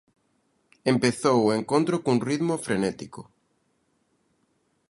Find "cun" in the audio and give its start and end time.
2.03-2.17